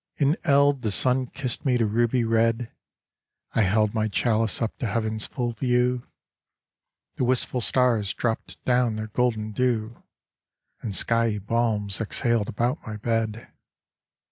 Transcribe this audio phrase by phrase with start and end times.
[0.17, 2.71] In eld the sun kissed me to ruby red,
[3.53, 6.07] I held my chalice up to heaven's full view,
[7.17, 10.01] The wistful stars dropt down their golden dew,
[10.81, 13.49] And skyey balms exhaled about my bed.